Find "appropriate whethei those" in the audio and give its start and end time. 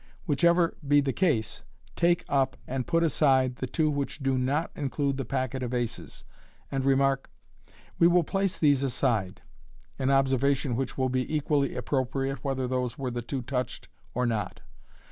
11.75-12.97